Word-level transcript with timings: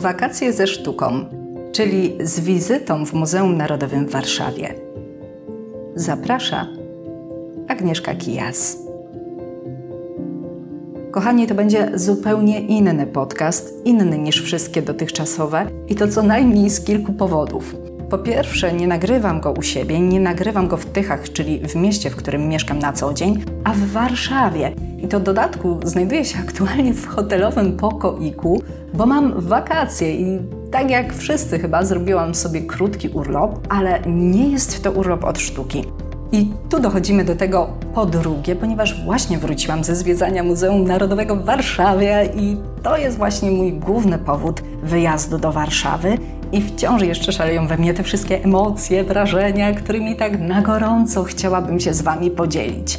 Wakacje 0.00 0.52
ze 0.52 0.66
sztuką, 0.66 1.24
czyli 1.72 2.18
z 2.20 2.40
wizytą 2.40 3.06
w 3.06 3.12
Muzeum 3.12 3.56
Narodowym 3.56 4.06
w 4.06 4.12
Warszawie. 4.12 4.74
Zaprasza 5.94 6.66
Agnieszka 7.68 8.14
Kijas. 8.14 8.78
Kochani, 11.10 11.46
to 11.46 11.54
będzie 11.54 11.90
zupełnie 11.94 12.60
inny 12.60 13.06
podcast, 13.06 13.82
inny 13.84 14.18
niż 14.18 14.42
wszystkie 14.42 14.82
dotychczasowe 14.82 15.66
i 15.88 15.94
to 15.94 16.08
co 16.08 16.22
najmniej 16.22 16.70
z 16.70 16.84
kilku 16.84 17.12
powodów. 17.12 17.89
Po 18.10 18.18
pierwsze, 18.18 18.72
nie 18.72 18.86
nagrywam 18.86 19.40
go 19.40 19.52
u 19.52 19.62
siebie, 19.62 20.00
nie 20.00 20.20
nagrywam 20.20 20.68
go 20.68 20.76
w 20.76 20.86
Tychach, 20.86 21.32
czyli 21.32 21.68
w 21.68 21.74
mieście, 21.74 22.10
w 22.10 22.16
którym 22.16 22.48
mieszkam 22.48 22.78
na 22.78 22.92
co 22.92 23.14
dzień, 23.14 23.44
a 23.64 23.72
w 23.72 23.86
Warszawie. 23.86 24.72
I 24.98 25.08
to 25.08 25.20
w 25.20 25.22
dodatku 25.22 25.80
znajduję 25.84 26.24
się 26.24 26.38
aktualnie 26.38 26.94
w 26.94 27.06
hotelowym 27.06 27.76
pokoiku, 27.76 28.62
bo 28.94 29.06
mam 29.06 29.40
wakacje 29.40 30.14
i 30.14 30.38
tak 30.70 30.90
jak 30.90 31.14
wszyscy 31.14 31.58
chyba 31.58 31.84
zrobiłam 31.84 32.34
sobie 32.34 32.60
krótki 32.60 33.08
urlop, 33.08 33.66
ale 33.68 34.00
nie 34.06 34.48
jest 34.48 34.82
to 34.82 34.92
urlop 34.92 35.24
od 35.24 35.38
sztuki. 35.38 35.84
I 36.32 36.52
tu 36.68 36.80
dochodzimy 36.80 37.24
do 37.24 37.36
tego 37.36 37.68
po 37.94 38.06
drugie, 38.06 38.56
ponieważ 38.56 39.04
właśnie 39.04 39.38
wróciłam 39.38 39.84
ze 39.84 39.96
zwiedzania 39.96 40.42
Muzeum 40.42 40.84
Narodowego 40.84 41.36
w 41.36 41.44
Warszawie 41.44 42.28
i 42.36 42.56
to 42.82 42.96
jest 42.96 43.16
właśnie 43.16 43.50
mój 43.50 43.72
główny 43.72 44.18
powód 44.18 44.62
wyjazdu 44.82 45.38
do 45.38 45.52
Warszawy. 45.52 46.18
I 46.52 46.62
wciąż 46.62 47.02
jeszcze 47.02 47.32
szaleją 47.32 47.66
we 47.66 47.76
mnie 47.76 47.94
te 47.94 48.02
wszystkie 48.02 48.44
emocje, 48.44 49.04
wrażenia, 49.04 49.74
którymi 49.74 50.16
tak 50.16 50.40
na 50.40 50.62
gorąco 50.62 51.24
chciałabym 51.24 51.80
się 51.80 51.94
z 51.94 52.02
Wami 52.02 52.30
podzielić. 52.30 52.98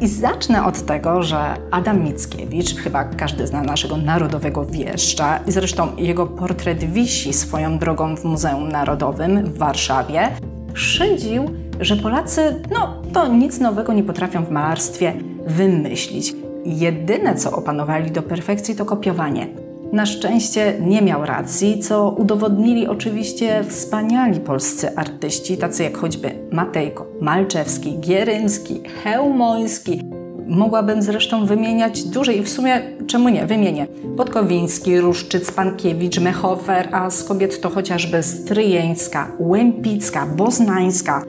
I 0.00 0.08
zacznę 0.08 0.64
od 0.64 0.82
tego, 0.82 1.22
że 1.22 1.38
Adam 1.70 2.04
Mickiewicz, 2.04 2.74
chyba 2.74 3.04
każdy 3.04 3.46
zna 3.46 3.62
naszego 3.62 3.96
narodowego 3.96 4.64
wieszcza, 4.64 5.40
i 5.46 5.52
zresztą 5.52 5.88
jego 5.96 6.26
portret 6.26 6.84
wisi 6.84 7.32
swoją 7.32 7.78
drogą 7.78 8.16
w 8.16 8.24
Muzeum 8.24 8.68
Narodowym 8.68 9.44
w 9.44 9.58
Warszawie, 9.58 10.28
szydził, 10.74 11.50
że 11.80 11.96
Polacy, 11.96 12.62
no 12.72 13.02
to 13.12 13.28
nic 13.28 13.60
nowego 13.60 13.92
nie 13.92 14.02
potrafią 14.02 14.44
w 14.44 14.50
malarstwie 14.50 15.12
wymyślić. 15.46 16.34
Jedyne, 16.64 17.34
co 17.34 17.52
opanowali 17.52 18.10
do 18.10 18.22
perfekcji, 18.22 18.76
to 18.76 18.84
kopiowanie. 18.84 19.61
Na 19.92 20.06
szczęście 20.06 20.74
nie 20.80 21.02
miał 21.02 21.26
racji, 21.26 21.78
co 21.78 22.10
udowodnili 22.10 22.86
oczywiście 22.86 23.64
wspaniali 23.68 24.40
polscy 24.40 24.96
artyści, 24.96 25.56
tacy 25.56 25.82
jak 25.82 25.96
choćby 25.96 26.30
Matejko, 26.52 27.06
Malczewski, 27.20 27.98
Gieryński, 27.98 28.80
Hełmoński. 29.04 30.02
Mogłabym 30.46 31.02
zresztą 31.02 31.46
wymieniać 31.46 32.04
dłużej 32.04 32.38
i 32.38 32.42
w 32.42 32.48
sumie 32.48 32.80
czemu 33.06 33.28
nie, 33.28 33.46
wymienię. 33.46 33.86
Podkowiński, 34.16 35.00
Ruszczyc, 35.00 35.52
Pankiewicz, 35.52 36.20
Mechofer, 36.20 36.88
a 36.92 37.10
z 37.10 37.24
kobiet 37.24 37.60
to 37.60 37.70
chociażby 37.70 38.22
Stryjeńska, 38.22 39.32
Łępicka, 39.38 40.26
Boznańska. 40.26 41.24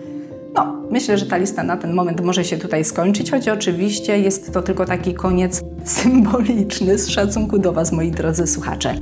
Myślę, 0.94 1.18
że 1.18 1.26
ta 1.26 1.38
lista 1.38 1.64
na 1.64 1.78
ten 1.78 1.94
moment 1.94 2.22
może 2.22 2.46
się 2.46 2.58
tutaj 2.58 2.86
skończyć, 2.86 3.32
choć 3.32 3.50
oczywiście 3.50 4.20
jest 4.20 4.54
to 4.54 4.62
tylko 4.62 4.86
taki 4.86 5.14
koniec 5.14 5.62
symboliczny 5.84 6.98
z 6.98 7.10
szacunku 7.10 7.60
do 7.60 7.74
Was, 7.74 7.92
moi 7.92 8.12
drodzy 8.12 8.48
słuchacze. 8.48 8.96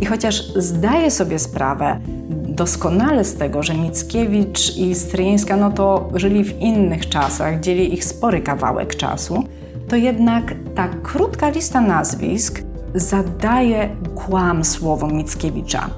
I 0.00 0.06
chociaż 0.06 0.52
zdaję 0.56 1.10
sobie 1.10 1.38
sprawę 1.38 2.00
doskonale 2.48 3.24
z 3.24 3.34
tego, 3.34 3.62
że 3.62 3.74
Mickiewicz 3.74 4.76
i 4.76 4.94
Stryjeńska 4.94 5.56
no 5.56 5.70
to 5.70 6.10
żyli 6.14 6.44
w 6.44 6.60
innych 6.60 7.08
czasach, 7.08 7.60
dzieli 7.60 7.94
ich 7.94 8.04
spory 8.04 8.40
kawałek 8.40 8.96
czasu, 8.96 9.44
to 9.88 9.96
jednak 9.96 10.54
ta 10.74 10.88
krótka 10.88 11.48
lista 11.50 11.80
nazwisk 11.80 12.62
zadaje 12.94 13.96
kłam 14.14 14.64
słowom 14.64 15.12
Mickiewicza. 15.12 15.90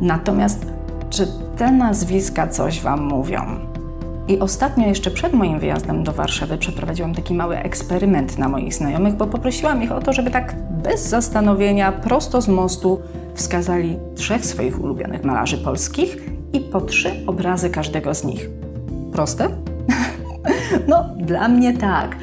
Natomiast 0.00 0.66
czy 1.10 1.26
te 1.56 1.72
nazwiska 1.72 2.48
coś 2.48 2.80
Wam 2.80 3.04
mówią? 3.04 3.69
I 4.30 4.38
ostatnio, 4.38 4.86
jeszcze 4.86 5.10
przed 5.10 5.32
moim 5.32 5.58
wyjazdem 5.58 6.04
do 6.04 6.12
Warszawy, 6.12 6.58
przeprowadziłam 6.58 7.14
taki 7.14 7.34
mały 7.34 7.56
eksperyment 7.56 8.38
na 8.38 8.48
moich 8.48 8.74
znajomych, 8.74 9.14
bo 9.14 9.26
poprosiłam 9.26 9.82
ich 9.82 9.92
o 9.92 10.00
to, 10.00 10.12
żeby 10.12 10.30
tak 10.30 10.54
bez 10.82 11.08
zastanowienia, 11.08 11.92
prosto 11.92 12.40
z 12.40 12.48
mostu, 12.48 13.00
wskazali 13.34 13.98
trzech 14.14 14.46
swoich 14.46 14.80
ulubionych 14.80 15.24
malarzy 15.24 15.58
polskich 15.58 16.16
i 16.52 16.60
po 16.60 16.80
trzy 16.80 17.10
obrazy 17.26 17.70
każdego 17.70 18.14
z 18.14 18.24
nich. 18.24 18.48
Proste? 19.12 19.48
no, 20.88 21.04
dla 21.16 21.48
mnie 21.48 21.76
tak, 21.76 22.16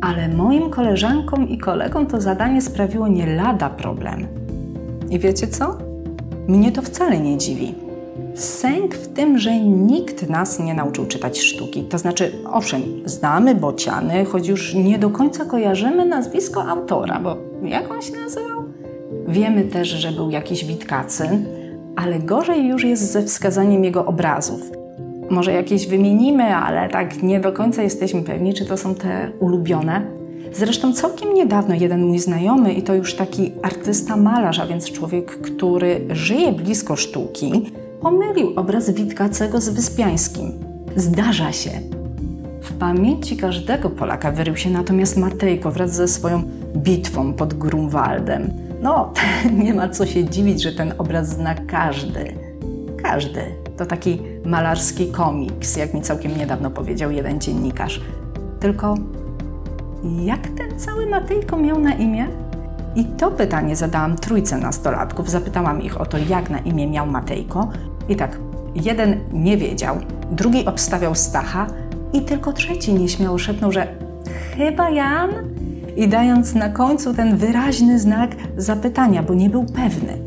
ale 0.00 0.28
moim 0.28 0.70
koleżankom 0.70 1.48
i 1.48 1.58
kolegom 1.58 2.06
to 2.06 2.20
zadanie 2.20 2.62
sprawiło 2.62 3.08
nie 3.08 3.26
lada 3.26 3.70
problem. 3.70 4.26
I 5.10 5.18
wiecie 5.18 5.48
co? 5.48 5.78
Mnie 6.48 6.72
to 6.72 6.82
wcale 6.82 7.20
nie 7.20 7.38
dziwi. 7.38 7.85
Sęk 8.36 8.94
w 8.94 9.08
tym, 9.08 9.38
że 9.38 9.60
nikt 9.60 10.28
nas 10.28 10.60
nie 10.60 10.74
nauczył 10.74 11.06
czytać 11.06 11.40
sztuki. 11.40 11.82
To 11.82 11.98
znaczy, 11.98 12.32
owszem, 12.52 12.82
znamy 13.04 13.54
bociany, 13.54 14.24
choć 14.24 14.48
już 14.48 14.74
nie 14.74 14.98
do 14.98 15.10
końca 15.10 15.44
kojarzymy 15.44 16.04
nazwisko 16.04 16.64
autora, 16.64 17.20
bo 17.20 17.36
jak 17.62 17.90
on 17.90 18.02
się 18.02 18.12
nazywał? 18.12 18.62
Wiemy 19.28 19.64
też, 19.64 19.88
że 19.88 20.12
był 20.12 20.30
jakiś 20.30 20.64
Witkacy, 20.64 21.28
ale 21.96 22.18
gorzej 22.18 22.68
już 22.68 22.84
jest 22.84 23.12
ze 23.12 23.22
wskazaniem 23.22 23.84
jego 23.84 24.06
obrazów. 24.06 24.60
Może 25.30 25.52
jakieś 25.52 25.86
wymienimy, 25.86 26.56
ale 26.56 26.88
tak 26.88 27.22
nie 27.22 27.40
do 27.40 27.52
końca 27.52 27.82
jesteśmy 27.82 28.22
pewni, 28.22 28.54
czy 28.54 28.64
to 28.64 28.76
są 28.76 28.94
te 28.94 29.30
ulubione. 29.40 30.02
Zresztą 30.52 30.92
całkiem 30.92 31.34
niedawno 31.34 31.74
jeden 31.74 32.04
mój 32.06 32.18
znajomy, 32.18 32.72
i 32.72 32.82
to 32.82 32.94
już 32.94 33.14
taki 33.14 33.52
artysta 33.62 34.16
malarz, 34.16 34.58
a 34.58 34.66
więc 34.66 34.92
człowiek, 34.92 35.26
który 35.40 36.00
żyje 36.10 36.52
blisko 36.52 36.96
sztuki, 36.96 37.72
pomylił 38.06 38.52
obraz 38.56 38.90
Witkacego 38.90 39.60
z 39.60 39.68
Wyspiańskim. 39.68 40.52
Zdarza 40.96 41.52
się. 41.52 41.70
W 42.62 42.72
pamięci 42.72 43.36
każdego 43.36 43.90
Polaka 43.90 44.32
wyrył 44.32 44.56
się 44.56 44.70
natomiast 44.70 45.16
Matejko 45.16 45.70
wraz 45.70 45.94
ze 45.94 46.08
swoją 46.08 46.42
bitwą 46.76 47.32
pod 47.32 47.54
Grunwaldem. 47.54 48.50
No, 48.82 49.12
nie 49.64 49.74
ma 49.74 49.88
co 49.88 50.06
się 50.06 50.24
dziwić, 50.24 50.62
że 50.62 50.72
ten 50.72 50.94
obraz 50.98 51.28
zna 51.28 51.54
każdy. 51.54 52.34
Każdy. 53.02 53.40
To 53.76 53.86
taki 53.86 54.22
malarski 54.44 55.06
komiks, 55.06 55.76
jak 55.76 55.94
mi 55.94 56.02
całkiem 56.02 56.38
niedawno 56.38 56.70
powiedział 56.70 57.10
jeden 57.10 57.40
dziennikarz. 57.40 58.00
Tylko 58.60 58.94
jak 60.24 60.48
ten 60.48 60.78
cały 60.78 61.06
Matejko 61.06 61.56
miał 61.56 61.80
na 61.80 61.94
imię? 61.94 62.28
I 62.96 63.04
to 63.04 63.30
pytanie 63.30 63.76
zadałam 63.76 64.16
trójce 64.16 64.58
nastolatków. 64.58 65.30
Zapytałam 65.30 65.82
ich 65.82 66.00
o 66.00 66.06
to, 66.06 66.18
jak 66.18 66.50
na 66.50 66.58
imię 66.58 66.86
miał 66.86 67.06
Matejko. 67.06 67.68
I 68.08 68.16
tak, 68.16 68.38
jeden 68.74 69.20
nie 69.32 69.56
wiedział, 69.56 69.96
drugi 70.30 70.66
obstawiał 70.66 71.14
Stacha 71.14 71.66
i 72.12 72.20
tylko 72.20 72.52
trzeci 72.52 72.94
nieśmiało 72.94 73.38
szepnął, 73.38 73.72
że 73.72 73.86
chyba 74.56 74.90
Jan? 74.90 75.30
I 75.96 76.08
dając 76.08 76.54
na 76.54 76.68
końcu 76.68 77.14
ten 77.14 77.36
wyraźny 77.36 77.98
znak 77.98 78.30
zapytania, 78.56 79.22
bo 79.22 79.34
nie 79.34 79.50
był 79.50 79.64
pewny. 79.64 80.18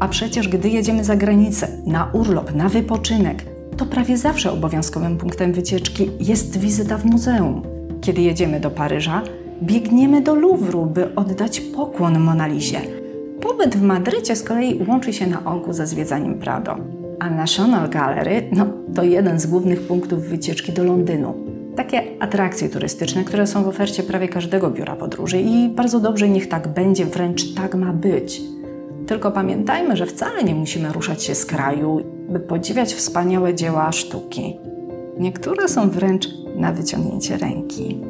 A 0.00 0.08
przecież 0.08 0.48
gdy 0.48 0.68
jedziemy 0.68 1.04
za 1.04 1.16
granicę, 1.16 1.68
na 1.86 2.10
urlop, 2.12 2.54
na 2.54 2.68
wypoczynek, 2.68 3.44
to 3.76 3.86
prawie 3.86 4.18
zawsze 4.18 4.52
obowiązkowym 4.52 5.18
punktem 5.18 5.52
wycieczki 5.52 6.10
jest 6.20 6.58
wizyta 6.58 6.98
w 6.98 7.04
muzeum. 7.04 7.62
Kiedy 8.00 8.22
jedziemy 8.22 8.60
do 8.60 8.70
Paryża, 8.70 9.22
biegniemy 9.62 10.22
do 10.22 10.34
Louvru, 10.34 10.86
by 10.86 11.14
oddać 11.14 11.60
pokłon 11.60 12.18
Monalizie. 12.18 12.99
Pobyt 13.42 13.76
w 13.76 13.82
Madrycie 13.82 14.36
z 14.36 14.42
kolei 14.42 14.80
łączy 14.88 15.12
się 15.12 15.26
na 15.26 15.44
ogół 15.44 15.72
ze 15.72 15.86
zwiedzaniem 15.86 16.34
Prado. 16.34 16.76
A 17.18 17.30
National 17.30 17.88
Gallery 17.88 18.48
no, 18.52 18.66
to 18.94 19.02
jeden 19.02 19.40
z 19.40 19.46
głównych 19.46 19.80
punktów 19.80 20.22
wycieczki 20.22 20.72
do 20.72 20.84
Londynu. 20.84 21.34
Takie 21.76 22.02
atrakcje 22.20 22.68
turystyczne, 22.68 23.24
które 23.24 23.46
są 23.46 23.64
w 23.64 23.68
ofercie 23.68 24.02
prawie 24.02 24.28
każdego 24.28 24.70
biura 24.70 24.96
podróży 24.96 25.40
i 25.40 25.68
bardzo 25.68 26.00
dobrze 26.00 26.28
niech 26.28 26.48
tak 26.48 26.68
będzie, 26.68 27.06
wręcz 27.06 27.54
tak 27.54 27.74
ma 27.74 27.92
być. 27.92 28.40
Tylko 29.06 29.30
pamiętajmy, 29.30 29.96
że 29.96 30.06
wcale 30.06 30.44
nie 30.44 30.54
musimy 30.54 30.92
ruszać 30.92 31.22
się 31.24 31.34
z 31.34 31.46
kraju, 31.46 32.00
by 32.28 32.40
podziwiać 32.40 32.94
wspaniałe 32.94 33.54
dzieła 33.54 33.92
sztuki. 33.92 34.56
Niektóre 35.18 35.68
są 35.68 35.90
wręcz 35.90 36.28
na 36.56 36.72
wyciągnięcie 36.72 37.38
ręki. 37.38 38.00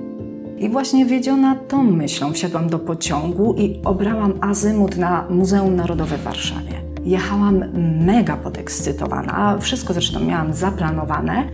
I 0.61 0.69
właśnie 0.69 1.07
wiedziona 1.07 1.55
tą 1.55 1.83
myślą 1.83 2.33
wsiadłam 2.33 2.69
do 2.69 2.79
pociągu 2.79 3.55
i 3.55 3.81
obrałam 3.85 4.35
azymut 4.41 4.97
na 4.97 5.27
Muzeum 5.31 5.77
Narodowe 5.77 6.19
w 6.19 6.23
Warszawie. 6.23 6.73
Jechałam 7.05 7.65
mega 8.05 8.37
podekscytowana, 8.37 9.59
wszystko 9.59 9.93
zresztą 9.93 10.21
miałam 10.21 10.55
zaplanowane, 10.55 11.49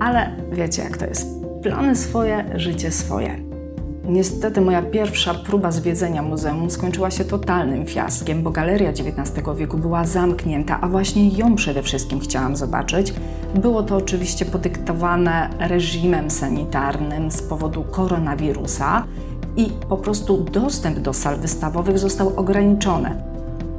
ale 0.00 0.36
wiecie 0.52 0.82
jak 0.82 0.96
to 0.96 1.06
jest. 1.06 1.26
Plany 1.62 1.96
swoje, 1.96 2.44
życie 2.54 2.90
swoje. 2.90 3.53
Niestety 4.08 4.60
moja 4.60 4.82
pierwsza 4.82 5.34
próba 5.34 5.70
zwiedzenia 5.70 6.22
muzeum 6.22 6.70
skończyła 6.70 7.10
się 7.10 7.24
totalnym 7.24 7.86
fiaskiem, 7.86 8.42
bo 8.42 8.50
galeria 8.50 8.90
XIX 8.90 9.46
wieku 9.56 9.78
była 9.78 10.04
zamknięta, 10.04 10.80
a 10.80 10.88
właśnie 10.88 11.28
ją 11.28 11.54
przede 11.54 11.82
wszystkim 11.82 12.20
chciałam 12.20 12.56
zobaczyć. 12.56 13.14
Było 13.54 13.82
to 13.82 13.96
oczywiście 13.96 14.44
podyktowane 14.44 15.50
reżimem 15.58 16.30
sanitarnym 16.30 17.30
z 17.30 17.42
powodu 17.42 17.84
koronawirusa 17.84 19.04
i 19.56 19.70
po 19.88 19.96
prostu 19.96 20.44
dostęp 20.44 20.98
do 20.98 21.12
sal 21.12 21.36
wystawowych 21.36 21.98
został 21.98 22.32
ograniczony. 22.36 23.16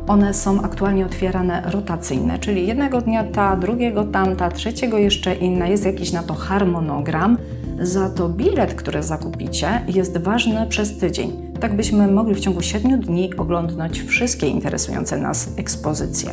One 0.08 0.34
są 0.34 0.62
aktualnie 0.62 1.06
otwierane 1.06 1.64
rotacyjne, 1.66 2.40
czyli 2.40 2.68
jednego 2.68 3.02
dnia 3.02 3.24
ta, 3.24 3.56
drugiego 3.56 4.04
tamta, 4.04 4.52
trzeciego 4.52 4.98
jeszcze 4.98 5.36
inna. 5.36 5.68
Jest 5.68 5.86
jakiś 5.86 6.12
na 6.12 6.24
to 6.24 6.34
harmonogram. 6.34 7.38
Za 7.82 8.10
to 8.10 8.30
bilet, 8.30 8.74
który 8.74 9.04
zakupicie, 9.04 9.82
jest 9.88 10.18
ważny 10.18 10.68
przez 10.70 10.98
tydzień. 10.98 11.52
Tak 11.60 11.76
byśmy 11.76 12.08
mogli 12.08 12.36
w 12.36 12.40
ciągu 12.40 12.62
7 12.62 13.02
dni 13.02 13.36
oglądnąć 13.38 14.02
wszystkie 14.02 14.48
interesujące 14.48 15.18
nas 15.18 15.50
ekspozycje. 15.58 16.32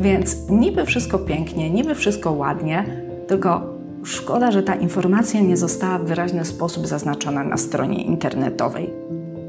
Więc 0.00 0.36
niby 0.50 0.86
wszystko 0.86 1.18
pięknie, 1.18 1.70
niby 1.70 1.94
wszystko 1.94 2.32
ładnie, 2.32 2.84
tylko 3.26 3.74
szkoda, 4.04 4.50
że 4.50 4.62
ta 4.62 4.74
informacja 4.74 5.40
nie 5.40 5.56
została 5.56 5.98
w 5.98 6.04
wyraźny 6.04 6.44
sposób 6.44 6.86
zaznaczona 6.86 7.44
na 7.44 7.56
stronie 7.56 8.04
internetowej. 8.04 8.90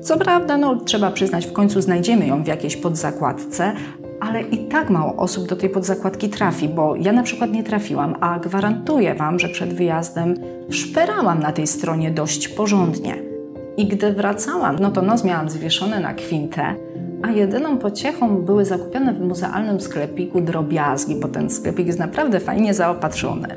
Co 0.01 0.17
prawda, 0.17 0.57
no 0.57 0.75
trzeba 0.75 1.11
przyznać, 1.11 1.45
w 1.45 1.53
końcu 1.53 1.81
znajdziemy 1.81 2.27
ją 2.27 2.43
w 2.43 2.47
jakiejś 2.47 2.75
podzakładce, 2.77 3.73
ale 4.25 4.41
i 4.41 4.67
tak 4.67 4.89
mało 4.89 5.15
osób 5.15 5.47
do 5.47 5.55
tej 5.55 5.69
podzakładki 5.69 6.29
trafi, 6.29 6.69
bo 6.69 6.95
ja 6.95 7.11
na 7.11 7.23
przykład 7.23 7.51
nie 7.51 7.63
trafiłam, 7.63 8.15
a 8.19 8.39
gwarantuję 8.39 9.15
Wam, 9.15 9.39
że 9.39 9.49
przed 9.49 9.73
wyjazdem 9.73 10.35
szperałam 10.69 11.39
na 11.39 11.51
tej 11.51 11.67
stronie 11.67 12.11
dość 12.11 12.47
porządnie. 12.47 13.15
I 13.77 13.87
gdy 13.87 14.13
wracałam, 14.13 14.75
no 14.79 14.91
to 14.91 15.01
nos 15.01 15.23
miałam 15.23 15.49
zwieszony 15.49 15.99
na 15.99 16.13
kwintę, 16.13 16.75
a 17.21 17.31
jedyną 17.31 17.77
pociechą 17.77 18.41
były 18.41 18.65
zakupione 18.65 19.13
w 19.13 19.21
muzealnym 19.21 19.81
sklepiku 19.81 20.41
drobiazgi, 20.41 21.15
bo 21.15 21.27
ten 21.27 21.49
sklepik 21.49 21.87
jest 21.87 21.99
naprawdę 21.99 22.39
fajnie 22.39 22.73
zaopatrzony. 22.73 23.47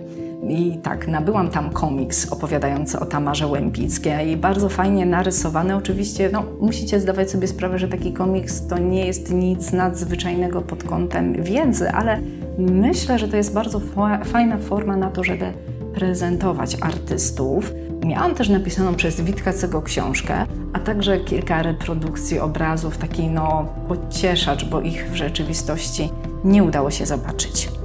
I 0.43 0.79
tak, 0.83 1.09
nabyłam 1.09 1.49
tam 1.51 1.71
komiks 1.71 2.33
opowiadający 2.33 3.01
o 3.01 3.07
Tamarze 3.07 3.47
Łępickiej 3.47 4.31
i 4.31 4.37
bardzo 4.37 4.69
fajnie 4.69 5.07
narysowany. 5.07 5.77
Oczywiście, 5.77 6.31
no, 6.33 6.45
musicie 6.61 7.01
zdawać 7.01 7.31
sobie 7.31 7.49
sprawę, 7.49 7.79
że 7.79 7.89
taki 7.89 8.13
komiks 8.13 8.67
to 8.67 8.79
nie 8.79 9.07
jest 9.07 9.33
nic 9.33 9.73
nadzwyczajnego 9.73 10.63
pod 10.63 10.85
kątem 10.85 11.43
wiedzy, 11.43 11.91
ale 11.91 12.21
myślę, 12.59 13.19
że 13.19 13.29
to 13.29 13.37
jest 13.37 13.55
bardzo 13.55 13.81
fajna 14.25 14.59
forma 14.59 14.97
na 14.97 15.11
to, 15.11 15.25
żeby 15.25 15.53
prezentować 15.95 16.77
artystów. 16.81 17.73
Miałam 18.05 18.35
też 18.35 18.49
napisaną 18.49 18.95
przez 18.95 19.21
Witkacego 19.21 19.83
książkę, 19.83 20.47
a 20.73 20.79
także 20.79 21.21
kilka 21.21 21.63
reprodukcji 21.63 22.39
obrazów, 22.39 22.99
taki 22.99 23.29
no 23.29 23.67
pocieszacz, 23.89 24.65
bo 24.65 24.81
ich 24.81 25.11
w 25.11 25.15
rzeczywistości 25.15 26.11
nie 26.45 26.65
udało 26.65 26.91
się 26.91 27.07
zobaczyć. 27.07 27.78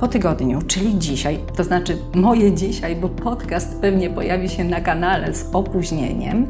Po 0.00 0.08
tygodniu, 0.08 0.58
czyli 0.66 0.98
dzisiaj, 0.98 1.38
to 1.56 1.64
znaczy 1.64 1.96
moje 2.14 2.52
dzisiaj, 2.52 2.96
bo 2.96 3.08
podcast 3.08 3.80
pewnie 3.80 4.10
pojawi 4.10 4.48
się 4.48 4.64
na 4.64 4.80
kanale 4.80 5.34
z 5.34 5.50
opóźnieniem, 5.52 6.46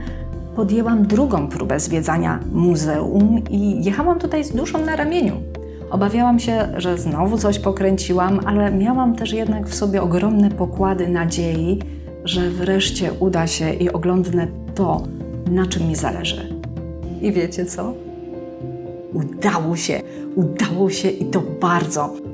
podjęłam 0.57 1.07
drugą 1.07 1.49
próbę 1.49 1.81
zwiedzania 1.81 2.41
muzeum 2.53 3.43
i 3.51 3.85
jechałam 3.85 4.19
tutaj 4.19 4.45
z 4.45 4.53
duszą 4.53 4.85
na 4.85 4.97
ramieniu. 4.97 5.37
Obawiałam 5.91 6.41
się, 6.41 6.69
że 6.77 6.99
znowu 6.99 7.39
coś 7.39 7.59
pokręciłam, 7.59 8.41
ale 8.47 8.73
miałam 8.73 9.17
też 9.17 9.33
jednak 9.33 9.69
w 9.69 9.75
sobie 9.75 10.03
ogromne 10.03 10.51
pokłady 10.51 11.09
nadziei, 11.09 11.79
że 12.25 12.51
wreszcie 12.51 13.13
uda 13.13 13.47
się 13.47 13.73
i 13.73 13.91
oglądnę 13.91 14.47
to, 14.75 15.03
na 15.51 15.67
czym 15.67 15.89
mi 15.89 15.97
zależy. 15.97 16.55
I 17.21 17.33
wiecie 17.33 17.67
co? 17.67 17.95
Udało 19.13 19.77
się, 19.77 20.01
udało 20.37 20.91
się 20.91 21.09
i 21.09 21.25
to 21.25 21.43
bardzo. 21.61 22.30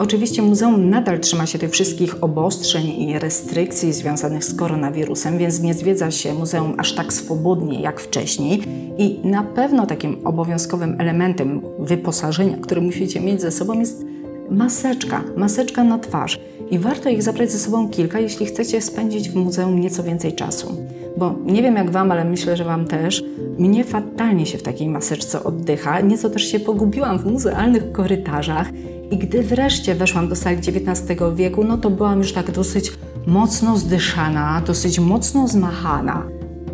Oczywiście 0.00 0.42
muzeum 0.42 0.90
nadal 0.90 1.20
trzyma 1.20 1.46
się 1.46 1.58
tych 1.58 1.70
wszystkich 1.70 2.24
obostrzeń 2.24 2.86
i 2.86 3.18
restrykcji 3.18 3.92
związanych 3.92 4.44
z 4.44 4.54
koronawirusem, 4.54 5.38
więc 5.38 5.60
nie 5.60 5.74
zwiedza 5.74 6.10
się 6.10 6.34
muzeum 6.34 6.74
aż 6.78 6.94
tak 6.94 7.12
swobodnie 7.12 7.80
jak 7.80 8.00
wcześniej. 8.00 8.62
I 8.98 9.20
na 9.24 9.42
pewno 9.42 9.86
takim 9.86 10.26
obowiązkowym 10.26 10.96
elementem 11.00 11.60
wyposażenia, 11.78 12.56
który 12.56 12.80
musicie 12.80 13.20
mieć 13.20 13.40
ze 13.40 13.50
sobą, 13.50 13.80
jest 13.80 14.04
maseczka, 14.50 15.24
maseczka 15.36 15.84
na 15.84 15.98
twarz. 15.98 16.40
I 16.70 16.78
warto 16.78 17.08
ich 17.08 17.22
zabrać 17.22 17.52
ze 17.52 17.58
sobą 17.58 17.88
kilka, 17.88 18.20
jeśli 18.20 18.46
chcecie 18.46 18.80
spędzić 18.80 19.30
w 19.30 19.36
muzeum 19.36 19.80
nieco 19.80 20.02
więcej 20.02 20.32
czasu. 20.32 20.76
Bo 21.16 21.34
nie 21.46 21.62
wiem 21.62 21.76
jak 21.76 21.90
Wam, 21.90 22.12
ale 22.12 22.24
myślę, 22.24 22.56
że 22.56 22.64
Wam 22.64 22.86
też. 22.86 23.24
Mnie 23.58 23.84
fatalnie 23.84 24.46
się 24.46 24.58
w 24.58 24.62
takiej 24.62 24.88
maseczce 24.88 25.44
oddycha. 25.44 26.00
Nieco 26.00 26.30
też 26.30 26.42
się 26.42 26.60
pogubiłam 26.60 27.18
w 27.18 27.24
muzealnych 27.24 27.92
korytarzach 27.92 28.70
i 29.10 29.18
gdy 29.18 29.42
wreszcie 29.42 29.94
weszłam 29.94 30.28
do 30.28 30.36
sali 30.36 30.56
XIX 30.56 31.22
wieku, 31.34 31.64
no 31.64 31.78
to 31.78 31.90
byłam 31.90 32.18
już 32.18 32.32
tak 32.32 32.50
dosyć 32.50 32.92
mocno 33.26 33.76
zdyszana, 33.76 34.62
dosyć 34.66 35.00
mocno 35.00 35.48
zmachana. 35.48 36.26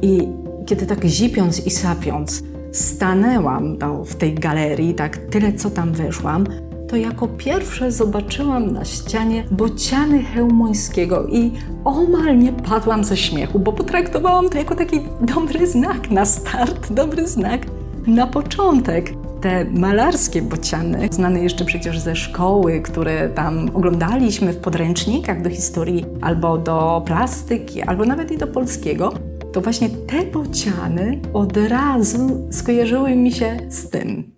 I 0.02 0.28
kiedy 0.66 0.86
tak 0.86 1.04
zipiąc 1.04 1.66
i 1.66 1.70
sapiąc 1.70 2.42
stanęłam 2.72 3.78
no, 3.78 4.04
w 4.04 4.14
tej 4.14 4.34
galerii, 4.34 4.94
tak 4.94 5.16
tyle 5.16 5.52
co 5.52 5.70
tam 5.70 5.92
weszłam, 5.92 6.46
to 6.88 6.96
jako 6.96 7.28
pierwsze 7.28 7.92
zobaczyłam 7.92 8.72
na 8.72 8.84
ścianie 8.84 9.44
bociany 9.50 10.22
Hełmońskiego 10.22 11.26
i 11.26 11.52
omal 11.84 12.38
nie 12.38 12.52
padłam 12.52 13.04
ze 13.04 13.16
śmiechu, 13.16 13.58
bo 13.58 13.72
potraktowałam 13.72 14.48
to 14.48 14.58
jako 14.58 14.74
taki 14.74 15.00
dobry 15.20 15.66
znak 15.66 16.10
na 16.10 16.24
start, 16.24 16.92
dobry 16.92 17.28
znak 17.28 17.60
na 18.06 18.26
początek 18.26 19.12
te 19.46 19.64
malarskie 19.64 20.42
bociany, 20.42 21.08
znane 21.10 21.40
jeszcze 21.40 21.64
przecież 21.64 21.98
ze 21.98 22.16
szkoły, 22.16 22.80
które 22.80 23.28
tam 23.28 23.70
oglądaliśmy 23.74 24.52
w 24.52 24.56
podręcznikach 24.56 25.42
do 25.42 25.50
historii 25.50 26.04
albo 26.20 26.58
do 26.58 27.02
plastyki, 27.06 27.82
albo 27.82 28.04
nawet 28.04 28.32
i 28.32 28.38
do 28.38 28.46
polskiego, 28.46 29.12
to 29.52 29.60
właśnie 29.60 29.88
te 29.90 30.26
bociany 30.26 31.20
od 31.32 31.56
razu 31.56 32.48
skojarzyły 32.50 33.16
mi 33.16 33.32
się 33.32 33.56
z 33.68 33.90
tym. 33.90 34.32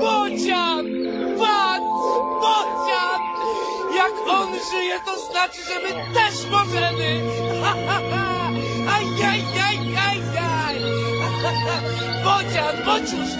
Bocian! 0.00 0.86
Patrz! 1.38 2.00
Bocian! 2.42 3.22
Jak 3.96 4.12
on 4.28 4.48
żyje, 4.48 4.96
to 5.06 5.32
znaczy, 5.32 5.60
że 5.68 5.76
my 5.84 6.14
też 6.14 6.50
możemy! 6.50 7.20
Ha, 7.62 7.74
ha, 7.86 8.00
ha! 8.10 8.50
Ajajaj! 8.96 9.60
Bocian, 12.24 12.76
bociusz! 12.86 13.30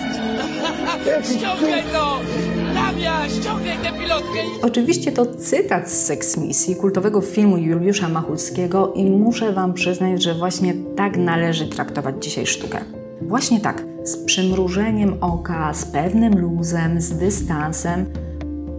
Ściągaj 1.24 1.82
to! 1.92 2.20
Lamia, 2.74 3.28
ściągaj 3.28 3.78
tę 3.78 3.98
pilotkę! 3.98 4.40
Oczywiście 4.62 5.12
to 5.12 5.26
cytat 5.26 5.90
z 5.90 6.06
Sex 6.06 6.36
Misji, 6.36 6.76
kultowego 6.76 7.20
filmu 7.20 7.56
Juliusza 7.56 8.08
Machulskiego 8.08 8.92
i 8.92 9.04
muszę 9.04 9.52
Wam 9.52 9.74
przyznać, 9.74 10.22
że 10.22 10.34
właśnie 10.34 10.74
tak 10.96 11.16
należy 11.16 11.66
traktować 11.66 12.24
dzisiaj 12.24 12.46
sztukę. 12.46 12.78
Właśnie 13.22 13.60
tak, 13.60 13.82
z 14.04 14.16
przymrużeniem 14.16 15.16
oka, 15.20 15.74
z 15.74 15.84
pewnym 15.84 16.38
luzem, 16.38 17.00
z 17.00 17.12
dystansem. 17.12 18.06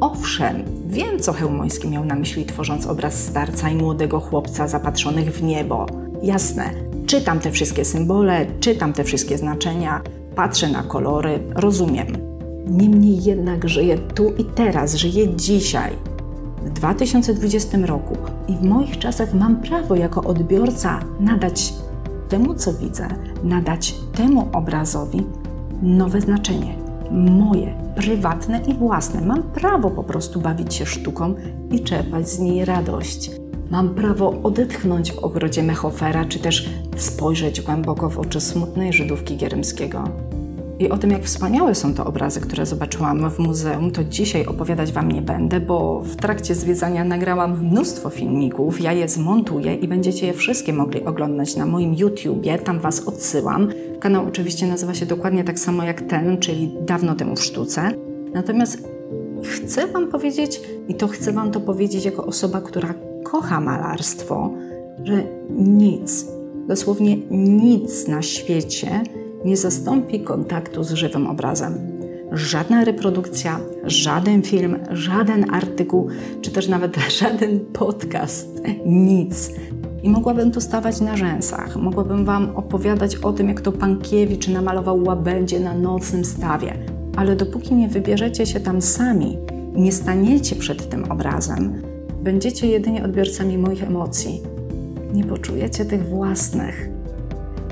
Owszem, 0.01 0.63
wiem, 0.87 1.19
co 1.19 1.33
Hełmoński 1.33 1.89
miał 1.89 2.05
na 2.05 2.15
myśli, 2.15 2.45
tworząc 2.45 2.87
obraz 2.87 3.23
starca 3.23 3.69
i 3.69 3.75
młodego 3.75 4.19
chłopca 4.19 4.67
zapatrzonych 4.67 5.31
w 5.31 5.43
niebo. 5.43 5.85
Jasne, 6.23 6.71
Czytam 7.11 7.39
te 7.39 7.51
wszystkie 7.51 7.85
symbole, 7.85 8.45
czytam 8.59 8.93
te 8.93 9.03
wszystkie 9.03 9.37
znaczenia, 9.37 10.01
patrzę 10.35 10.69
na 10.69 10.83
kolory, 10.83 11.39
rozumiem. 11.55 12.07
Niemniej 12.67 13.23
jednak 13.23 13.69
żyję 13.69 13.97
tu 13.97 14.33
i 14.37 14.45
teraz, 14.45 14.95
żyję 14.95 15.35
dzisiaj, 15.35 15.91
w 16.65 16.69
2020 16.69 17.77
roku 17.77 18.17
i 18.47 18.55
w 18.55 18.61
moich 18.61 18.99
czasach 18.99 19.33
mam 19.33 19.61
prawo 19.61 19.95
jako 19.95 20.23
odbiorca 20.23 20.99
nadać 21.19 21.73
temu, 22.29 22.53
co 22.55 22.73
widzę, 22.73 23.07
nadać 23.43 23.95
temu 24.15 24.49
obrazowi 24.53 25.23
nowe 25.81 26.21
znaczenie. 26.21 26.75
Moje, 27.11 27.75
prywatne 27.95 28.61
i 28.67 28.73
własne. 28.73 29.21
Mam 29.21 29.43
prawo 29.43 29.89
po 29.89 30.03
prostu 30.03 30.41
bawić 30.41 30.73
się 30.73 30.85
sztuką 30.85 31.35
i 31.71 31.79
czerpać 31.79 32.29
z 32.29 32.39
niej 32.39 32.65
radość. 32.65 33.31
Mam 33.71 33.89
prawo 33.89 34.33
odetchnąć 34.43 35.11
w 35.11 35.19
ogrodzie 35.19 35.63
Mechofera, 35.63 36.25
czy 36.25 36.39
też 36.39 36.69
spojrzeć 36.95 37.61
głęboko 37.61 38.09
w 38.09 38.19
oczy 38.19 38.41
smutnej 38.41 38.93
Żydówki 38.93 39.37
Gierymskiego. 39.37 40.03
I 40.79 40.89
o 40.89 40.97
tym, 40.97 41.11
jak 41.11 41.23
wspaniałe 41.23 41.75
są 41.75 41.93
to 41.93 42.05
obrazy, 42.05 42.41
które 42.41 42.65
zobaczyłam 42.65 43.29
w 43.29 43.39
muzeum, 43.39 43.91
to 43.91 44.03
dzisiaj 44.03 44.45
opowiadać 44.45 44.91
Wam 44.91 45.11
nie 45.11 45.21
będę, 45.21 45.59
bo 45.59 46.01
w 46.01 46.15
trakcie 46.15 46.55
zwiedzania 46.55 47.03
nagrałam 47.03 47.65
mnóstwo 47.65 48.09
filmików, 48.09 48.81
ja 48.81 48.91
je 48.91 49.09
zmontuję 49.09 49.75
i 49.75 49.87
będziecie 49.87 50.27
je 50.27 50.33
wszystkie 50.33 50.73
mogli 50.73 51.05
oglądać 51.05 51.55
na 51.55 51.65
moim 51.65 51.93
YouTubie, 51.93 52.57
tam 52.57 52.79
Was 52.79 53.07
odsyłam. 53.07 53.69
Kanał 54.01 54.27
oczywiście 54.27 54.67
nazywa 54.67 54.93
się 54.93 55.05
dokładnie 55.05 55.43
tak 55.43 55.59
samo 55.59 55.83
jak 55.83 56.01
ten, 56.01 56.37
czyli 56.37 56.71
dawno 56.85 57.15
temu 57.15 57.35
w 57.35 57.43
sztuce. 57.43 57.91
Natomiast 58.33 58.89
chcę 59.43 59.87
Wam 59.87 60.07
powiedzieć, 60.07 60.61
i 60.87 60.95
to 60.95 61.07
chcę 61.07 61.31
Wam 61.31 61.51
to 61.51 61.59
powiedzieć 61.59 62.05
jako 62.05 62.25
osoba, 62.25 62.61
która 62.61 62.93
kocha 63.23 63.59
malarstwo, 63.59 64.53
że 65.03 65.23
nic, 65.49 66.25
dosłownie 66.67 67.17
nic 67.31 68.07
na 68.07 68.21
świecie 68.21 69.03
nie 69.45 69.57
zastąpi 69.57 70.19
kontaktu 70.19 70.83
z 70.83 70.91
żywym 70.91 71.27
obrazem. 71.27 71.73
Żadna 72.31 72.83
reprodukcja, 72.83 73.59
żaden 73.83 74.41
film, 74.41 74.79
żaden 74.91 75.53
artykuł, 75.53 76.07
czy 76.41 76.51
też 76.51 76.67
nawet 76.67 76.97
żaden 77.19 77.59
podcast, 77.59 78.61
nic. 78.85 79.51
I 80.03 80.09
mogłabym 80.09 80.51
tu 80.51 80.61
stawać 80.61 81.01
na 81.01 81.17
rzęsach, 81.17 81.75
mogłabym 81.75 82.25
Wam 82.25 82.55
opowiadać 82.55 83.15
o 83.15 83.33
tym, 83.33 83.47
jak 83.47 83.61
to 83.61 83.71
Pankiewicz 83.71 84.47
namalował 84.47 85.03
łabędzie 85.03 85.59
na 85.59 85.73
nocnym 85.73 86.25
stawie. 86.25 86.73
ale 87.17 87.35
dopóki 87.35 87.75
nie 87.75 87.87
wybierzecie 87.87 88.45
się 88.45 88.59
tam 88.59 88.81
sami 88.81 89.37
nie 89.75 89.91
staniecie 89.91 90.55
przed 90.55 90.89
tym 90.89 91.11
obrazem, 91.11 91.81
będziecie 92.23 92.67
jedynie 92.67 93.03
odbiorcami 93.03 93.57
moich 93.57 93.83
emocji. 93.83 94.41
Nie 95.13 95.23
poczujecie 95.23 95.85
tych 95.85 96.09
własnych. 96.09 96.89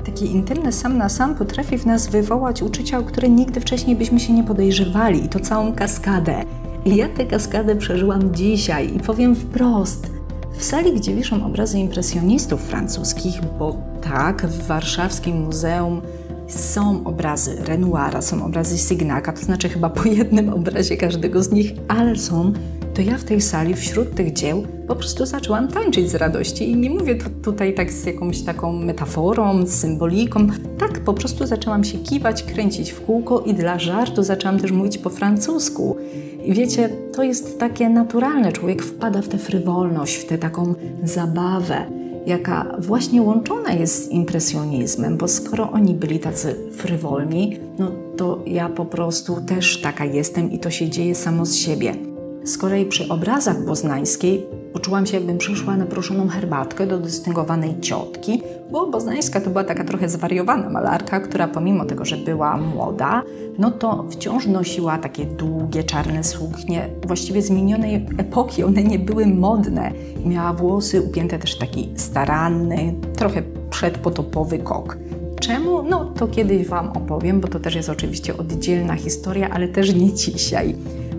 Taki 0.06 0.26
intymny 0.26 0.72
sam 0.72 0.98
na 0.98 1.08
sam 1.08 1.34
potrafi 1.34 1.78
w 1.78 1.86
nas 1.86 2.06
wywołać 2.06 2.62
uczucia, 2.62 2.98
o 2.98 3.02
które 3.02 3.28
nigdy 3.28 3.60
wcześniej 3.60 3.96
byśmy 3.96 4.20
się 4.20 4.32
nie 4.32 4.44
podejrzewali, 4.44 5.24
i 5.24 5.28
to 5.28 5.40
całą 5.40 5.72
kaskadę. 5.72 6.44
I 6.84 6.96
ja 6.96 7.08
tę 7.08 7.24
kaskadę 7.24 7.76
przeżyłam 7.76 8.34
dzisiaj 8.34 8.96
i 8.96 9.00
powiem 9.00 9.34
wprost. 9.34 10.19
W 10.60 10.64
sali, 10.64 10.92
gdzie 10.92 11.14
wiszą 11.14 11.46
obrazy 11.46 11.78
impresjonistów 11.78 12.60
francuskich, 12.62 13.40
bo 13.58 13.76
tak, 14.02 14.46
w 14.46 14.66
warszawskim 14.66 15.40
muzeum 15.44 16.00
są 16.48 17.04
obrazy 17.04 17.56
Renoira, 17.64 18.22
są 18.22 18.44
obrazy 18.44 18.78
Signaka, 18.78 19.32
to 19.32 19.44
znaczy 19.44 19.68
chyba 19.68 19.90
po 19.90 20.04
jednym 20.08 20.48
obrazie 20.48 20.96
każdego 20.96 21.42
z 21.42 21.52
nich, 21.52 21.72
ale 21.88 22.16
są, 22.16 22.52
to 22.94 23.02
ja 23.02 23.18
w 23.18 23.24
tej 23.24 23.40
sali 23.40 23.74
wśród 23.74 24.14
tych 24.14 24.32
dzieł 24.32 24.66
po 24.88 24.96
prostu 24.96 25.26
zaczęłam 25.26 25.68
tańczyć 25.68 26.10
z 26.10 26.14
radości 26.14 26.70
i 26.70 26.76
nie 26.76 26.90
mówię 26.90 27.14
to 27.14 27.30
tutaj 27.42 27.74
tak 27.74 27.92
z 27.92 28.06
jakąś 28.06 28.42
taką 28.42 28.72
metaforą, 28.72 29.66
z 29.66 29.70
symboliką. 29.70 30.46
Tak, 30.78 31.00
po 31.00 31.14
prostu 31.14 31.46
zaczęłam 31.46 31.84
się 31.84 31.98
kiwać, 31.98 32.42
kręcić 32.42 32.90
w 32.90 33.00
kółko 33.00 33.40
i 33.40 33.54
dla 33.54 33.78
żartu 33.78 34.22
zaczęłam 34.22 34.58
też 34.58 34.72
mówić 34.72 34.98
po 34.98 35.10
francusku. 35.10 35.96
I 36.44 36.54
wiecie, 36.54 36.88
to 37.12 37.22
jest 37.22 37.58
takie 37.58 37.88
naturalne. 37.88 38.52
Człowiek 38.52 38.82
wpada 38.82 39.22
w 39.22 39.28
tę 39.28 39.38
frywolność, 39.38 40.16
w 40.16 40.24
tę 40.26 40.38
taką 40.38 40.74
zabawę, 41.02 41.86
jaka 42.26 42.76
właśnie 42.78 43.22
łączona 43.22 43.72
jest 43.72 44.04
z 44.04 44.08
impresjonizmem, 44.08 45.16
bo 45.16 45.28
skoro 45.28 45.70
oni 45.70 45.94
byli 45.94 46.18
tacy 46.18 46.54
frywolni, 46.72 47.58
no 47.78 47.92
to 48.16 48.42
ja 48.46 48.68
po 48.68 48.84
prostu 48.84 49.40
też 49.40 49.80
taka 49.80 50.04
jestem 50.04 50.52
i 50.52 50.58
to 50.58 50.70
się 50.70 50.88
dzieje 50.88 51.14
samo 51.14 51.46
z 51.46 51.54
siebie. 51.54 51.94
Z 52.44 52.58
kolei 52.58 52.86
przy 52.86 53.08
obrazach 53.08 53.64
boznańskiej 53.64 54.46
poczułam 54.72 55.06
się, 55.06 55.16
jakbym 55.16 55.38
przyszła 55.38 55.76
na 55.76 55.86
proszoną 55.86 56.28
herbatkę 56.28 56.86
do 56.86 56.98
dystyngowanej 56.98 57.80
ciotki, 57.80 58.42
bo 58.70 58.86
Boznańska 58.86 59.40
to 59.40 59.50
była 59.50 59.64
taka 59.64 59.84
trochę 59.84 60.08
zwariowana 60.08 60.70
malarka, 60.70 61.20
która 61.20 61.48
pomimo 61.48 61.84
tego, 61.84 62.04
że 62.04 62.16
była 62.16 62.56
młoda, 62.56 63.22
no 63.58 63.70
to 63.70 64.04
wciąż 64.10 64.46
nosiła 64.46 64.98
takie 64.98 65.24
długie, 65.24 65.84
czarne 65.84 66.24
suknie. 66.24 66.88
Właściwie 67.06 67.42
z 67.42 67.50
minionej 67.50 68.06
epoki 68.18 68.64
one 68.64 68.82
nie 68.82 68.98
były 68.98 69.26
modne. 69.26 69.92
Miała 70.24 70.52
włosy 70.52 71.02
upięte 71.02 71.38
też 71.38 71.58
taki 71.58 71.88
staranny, 71.96 72.94
trochę 73.16 73.42
przedpotopowy 73.70 74.58
kok. 74.58 74.98
Czemu? 75.40 75.82
No 75.82 76.04
to 76.04 76.28
kiedyś 76.28 76.68
Wam 76.68 76.88
opowiem, 76.88 77.40
bo 77.40 77.48
to 77.48 77.60
też 77.60 77.74
jest 77.74 77.88
oczywiście 77.88 78.36
oddzielna 78.36 78.94
historia, 78.94 79.50
ale 79.50 79.68
też 79.68 79.94
nie 79.94 80.12
dzisiaj. 80.12 80.74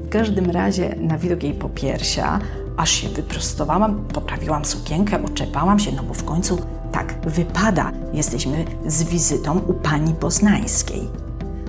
W 0.05 0.09
każdym 0.09 0.51
razie 0.51 0.95
na 0.99 1.17
widok 1.17 1.43
jej 1.43 1.53
popiersia 1.53 2.39
aż 2.77 2.91
się 2.91 3.09
wyprostowałam, 3.09 4.05
poprawiłam 4.13 4.65
sukienkę, 4.65 5.23
oczepałam 5.25 5.79
się, 5.79 5.91
no 5.91 6.03
bo 6.03 6.13
w 6.13 6.23
końcu 6.23 6.57
tak 6.91 7.15
wypada, 7.29 7.91
jesteśmy 8.13 8.65
z 8.87 9.03
wizytą 9.03 9.59
u 9.59 9.73
pani 9.73 10.13
Poznańskiej. 10.13 11.07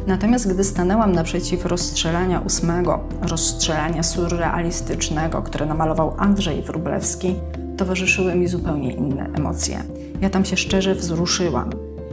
Natomiast 0.06 0.52
gdy 0.54 0.64
stanęłam 0.64 1.12
naprzeciw 1.12 1.66
rozstrzelania 1.66 2.40
ósmego, 2.40 3.00
rozstrzelania 3.22 4.02
surrealistycznego, 4.02 5.42
które 5.42 5.66
namalował 5.66 6.14
Andrzej 6.18 6.62
Wróblewski, 6.62 7.34
towarzyszyły 7.76 8.34
mi 8.34 8.48
zupełnie 8.48 8.92
inne 8.92 9.26
emocje. 9.34 9.82
Ja 10.20 10.30
tam 10.30 10.44
się 10.44 10.56
szczerze 10.56 10.94
wzruszyłam. 10.94 11.70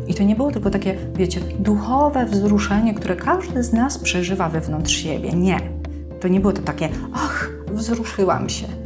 I 0.07 0.13
to 0.13 0.23
nie 0.23 0.35
było 0.35 0.51
tylko 0.51 0.69
takie, 0.69 0.97
wiecie, 1.15 1.41
duchowe 1.59 2.25
wzruszenie, 2.25 2.93
które 2.93 3.15
każdy 3.15 3.63
z 3.63 3.73
nas 3.73 3.97
przeżywa 3.97 4.49
wewnątrz 4.49 4.93
siebie. 4.93 5.33
Nie. 5.33 5.59
To 6.21 6.27
nie 6.27 6.39
było 6.39 6.53
to 6.53 6.61
takie, 6.61 6.89
ach, 7.13 7.49
wzruszyłam 7.71 8.49
się. 8.49 8.78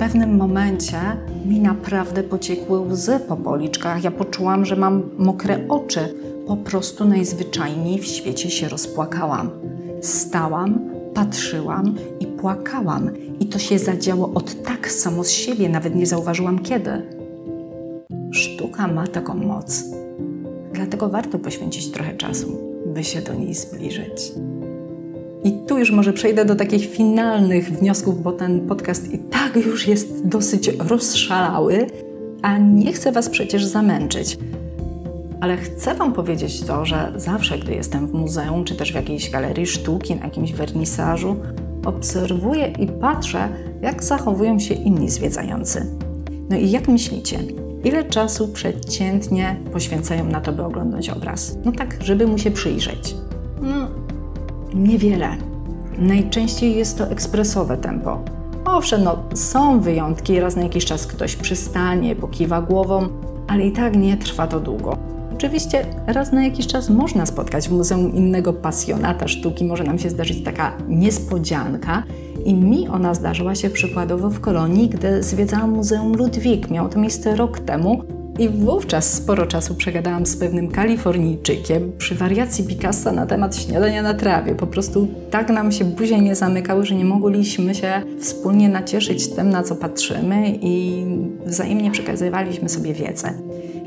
Pewnym 0.00 0.36
momencie 0.36 1.00
mi 1.46 1.60
naprawdę 1.60 2.22
pociekły 2.22 2.80
łzy 2.80 3.20
po 3.28 3.36
policzkach. 3.36 4.04
Ja 4.04 4.10
poczułam, 4.10 4.64
że 4.64 4.76
mam 4.76 5.10
mokre 5.18 5.68
oczy. 5.68 6.14
Po 6.46 6.56
prostu 6.56 7.04
najzwyczajniej 7.04 7.98
w 7.98 8.04
świecie 8.04 8.50
się 8.50 8.68
rozpłakałam. 8.68 9.50
Stałam, 10.00 10.90
patrzyłam 11.14 11.94
i 12.20 12.26
płakałam. 12.26 13.10
I 13.40 13.46
to 13.46 13.58
się 13.58 13.78
zadziało 13.78 14.32
od 14.34 14.62
tak 14.62 14.90
samo 14.90 15.24
z 15.24 15.30
siebie, 15.30 15.68
nawet 15.68 15.94
nie 15.94 16.06
zauważyłam 16.06 16.58
kiedy. 16.58 16.90
Sztuka 18.30 18.86
ma 18.86 19.06
taką 19.06 19.34
moc. 19.34 19.84
Dlatego 20.72 21.08
warto 21.08 21.38
poświęcić 21.38 21.90
trochę 21.90 22.16
czasu, 22.16 22.58
by 22.86 23.04
się 23.04 23.20
do 23.20 23.34
niej 23.34 23.54
zbliżyć. 23.54 24.32
I 25.44 25.52
tu 25.52 25.78
już 25.78 25.90
może 25.90 26.12
przejdę 26.12 26.44
do 26.44 26.56
takich 26.56 26.90
finalnych 26.90 27.70
wniosków, 27.70 28.22
bo 28.22 28.32
ten 28.32 28.60
podcast 28.60 29.12
i 29.12 29.18
tak 29.18 29.56
już 29.56 29.88
jest 29.88 30.26
dosyć 30.26 30.68
rozszalały, 30.68 31.86
a 32.42 32.58
nie 32.58 32.92
chcę 32.92 33.12
Was 33.12 33.28
przecież 33.28 33.64
zamęczyć. 33.64 34.38
Ale 35.40 35.56
chcę 35.56 35.94
Wam 35.94 36.12
powiedzieć 36.12 36.60
to, 36.60 36.84
że 36.84 37.12
zawsze, 37.16 37.58
gdy 37.58 37.74
jestem 37.74 38.06
w 38.06 38.12
muzeum, 38.12 38.64
czy 38.64 38.74
też 38.74 38.92
w 38.92 38.94
jakiejś 38.94 39.30
galerii 39.30 39.66
sztuki, 39.66 40.16
na 40.16 40.24
jakimś 40.24 40.52
wernisażu, 40.52 41.36
obserwuję 41.84 42.72
i 42.78 42.86
patrzę, 42.86 43.48
jak 43.82 44.04
zachowują 44.04 44.58
się 44.58 44.74
inni 44.74 45.10
zwiedzający. 45.10 45.86
No 46.50 46.56
i 46.56 46.70
jak 46.70 46.88
myślicie, 46.88 47.38
ile 47.84 48.04
czasu 48.04 48.48
przeciętnie 48.48 49.56
poświęcają 49.72 50.24
na 50.24 50.40
to, 50.40 50.52
by 50.52 50.64
oglądać 50.64 51.10
obraz? 51.10 51.58
No 51.64 51.72
tak, 51.72 51.96
żeby 52.00 52.26
mu 52.26 52.38
się 52.38 52.50
przyjrzeć. 52.50 53.14
Niewiele. 54.74 55.28
Najczęściej 55.98 56.76
jest 56.76 56.98
to 56.98 57.10
ekspresowe 57.10 57.76
tempo. 57.76 58.24
Owszem, 58.64 59.04
no, 59.04 59.18
są 59.34 59.80
wyjątki, 59.80 60.40
raz 60.40 60.56
na 60.56 60.62
jakiś 60.62 60.84
czas 60.84 61.06
ktoś 61.06 61.36
przystanie, 61.36 62.16
pokiwa 62.16 62.62
głową, 62.62 63.08
ale 63.48 63.66
i 63.66 63.72
tak 63.72 63.96
nie 63.96 64.16
trwa 64.16 64.46
to 64.46 64.60
długo. 64.60 64.96
Oczywiście 65.32 65.86
raz 66.06 66.32
na 66.32 66.44
jakiś 66.44 66.66
czas 66.66 66.90
można 66.90 67.26
spotkać 67.26 67.68
w 67.68 67.72
muzeum 67.72 68.14
innego 68.14 68.52
pasjonata 68.52 69.28
sztuki, 69.28 69.64
może 69.64 69.84
nam 69.84 69.98
się 69.98 70.10
zdarzyć 70.10 70.44
taka 70.44 70.72
niespodzianka. 70.88 72.02
I 72.44 72.54
mi 72.54 72.88
ona 72.88 73.14
zdarzyła 73.14 73.54
się 73.54 73.70
przykładowo 73.70 74.30
w 74.30 74.40
Kolonii, 74.40 74.88
gdy 74.88 75.22
zwiedzałam 75.22 75.70
Muzeum 75.70 76.12
Ludwik. 76.16 76.70
Miało 76.70 76.88
to 76.88 76.98
miejsce 76.98 77.36
rok 77.36 77.58
temu 77.58 78.02
i 78.40 78.48
wówczas 78.48 79.12
sporo 79.12 79.46
czasu 79.46 79.74
przegadałam 79.74 80.26
z 80.26 80.36
pewnym 80.36 80.68
Kalifornijczykiem 80.68 81.92
przy 81.98 82.14
wariacji 82.14 82.64
Picassa 82.64 83.12
na 83.12 83.26
temat 83.26 83.56
śniadania 83.56 84.02
na 84.02 84.14
trawie. 84.14 84.54
Po 84.54 84.66
prostu 84.66 85.08
tak 85.30 85.50
nam 85.50 85.72
się 85.72 85.84
buzie 85.84 86.20
nie 86.20 86.34
zamykały, 86.34 86.86
że 86.86 86.94
nie 86.94 87.04
mogliśmy 87.04 87.74
się 87.74 88.02
wspólnie 88.20 88.68
nacieszyć 88.68 89.28
tym, 89.28 89.50
na 89.50 89.62
co 89.62 89.76
patrzymy 89.76 90.58
i 90.60 91.04
wzajemnie 91.46 91.90
przekazywaliśmy 91.90 92.68
sobie 92.68 92.94
wiedzę. 92.94 93.32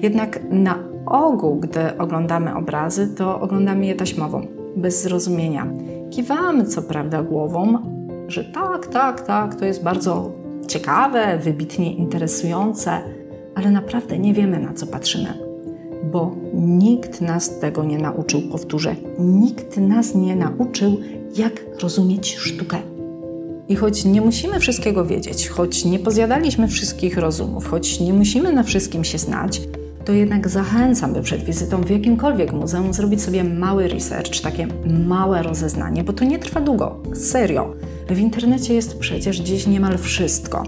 Jednak 0.02 0.40
na 0.50 0.80
ogół, 1.06 1.56
gdy 1.60 1.98
oglądamy 1.98 2.56
obrazy, 2.56 3.08
to 3.18 3.42
oglądamy 3.42 3.86
je 3.86 3.96
taśmowo, 3.96 4.42
bez 4.76 5.04
zrozumienia. 5.04 5.68
Kiwamy 6.12 6.66
co 6.66 6.82
prawda 6.82 7.24
głową, 7.24 7.78
że 8.28 8.44
tak, 8.44 8.88
tak, 8.88 9.22
tak, 9.22 9.56
to 9.56 9.66
jest 9.66 9.84
bardzo 9.84 10.32
ciekawe, 10.68 11.38
wybitnie 11.38 11.96
interesujące, 11.96 13.02
ale 13.56 13.72
naprawdę 13.72 14.20
nie 14.20 14.34
wiemy, 14.34 14.60
na 14.60 14.74
co 14.74 14.88
patrzymy, 14.88 15.34
bo 16.12 16.36
nikt 16.54 17.22
nas 17.22 17.60
tego 17.60 17.84
nie 17.84 17.98
nauczył. 17.98 18.42
Powtórzę, 18.42 18.96
nikt 19.20 19.78
nas 19.78 20.16
nie 20.16 20.36
nauczył, 20.36 20.98
jak 21.38 21.66
rozumieć 21.82 22.36
sztukę. 22.36 22.78
I 23.68 23.76
choć 23.76 24.06
nie 24.06 24.22
musimy 24.22 24.60
wszystkiego 24.60 25.06
wiedzieć, 25.06 25.48
choć 25.48 25.86
nie 25.86 26.00
pozjadaliśmy 26.00 26.68
wszystkich 26.68 27.18
rozumów, 27.18 27.68
choć 27.68 28.00
nie 28.00 28.14
musimy 28.14 28.54
na 28.54 28.64
wszystkim 28.64 29.04
się 29.04 29.18
znać, 29.18 29.62
to 30.06 30.14
jednak 30.14 30.50
zachęcam, 30.50 31.14
by 31.14 31.22
przed 31.22 31.44
wizytą 31.44 31.82
w 31.82 31.90
jakimkolwiek 31.90 32.54
muzeum 32.54 32.94
zrobić 32.94 33.22
sobie 33.22 33.44
mały 33.44 33.88
research, 33.88 34.42
takie 34.42 34.68
małe 35.08 35.44
rozeznanie, 35.44 36.04
bo 36.04 36.14
to 36.14 36.26
nie 36.26 36.40
trwa 36.40 36.62
długo. 36.62 37.00
Serio. 37.14 37.74
W 38.10 38.20
internecie 38.20 38.74
jest 38.74 39.00
przecież 39.00 39.38
dziś 39.38 39.68
niemal 39.68 39.98
wszystko. 39.98 40.64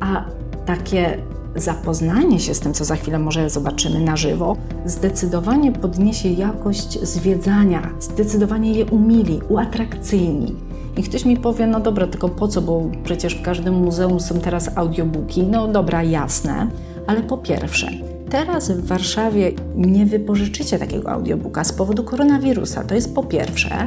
A 0.00 0.24
takie 0.66 1.18
zapoznanie 1.56 2.40
się 2.40 2.54
z 2.54 2.60
tym, 2.60 2.74
co 2.74 2.84
za 2.84 2.96
chwilę 2.96 3.18
może 3.18 3.50
zobaczymy 3.50 4.00
na 4.00 4.16
żywo, 4.16 4.56
zdecydowanie 4.86 5.72
podniesie 5.72 6.28
jakość 6.28 7.00
zwiedzania, 7.02 7.90
zdecydowanie 8.00 8.72
je 8.72 8.86
umili, 8.86 9.40
uatrakcyjni. 9.48 10.54
I 10.96 11.02
ktoś 11.02 11.24
mi 11.24 11.36
powie, 11.36 11.66
no 11.66 11.80
dobra, 11.80 12.06
tylko 12.06 12.28
po 12.28 12.48
co, 12.48 12.62
bo 12.62 12.82
przecież 13.04 13.34
w 13.34 13.42
każdym 13.42 13.74
muzeum 13.74 14.20
są 14.20 14.38
teraz 14.38 14.76
audiobooki. 14.76 15.42
No 15.42 15.68
dobra, 15.68 16.02
jasne, 16.02 16.66
ale 17.06 17.22
po 17.22 17.38
pierwsze, 17.38 17.90
teraz 18.30 18.70
w 18.70 18.86
Warszawie 18.86 19.52
nie 19.76 20.06
wypożyczycie 20.06 20.78
takiego 20.78 21.10
audiobooka 21.10 21.64
z 21.64 21.72
powodu 21.72 22.04
koronawirusa. 22.04 22.84
To 22.84 22.94
jest 22.94 23.14
po 23.14 23.22
pierwsze. 23.22 23.86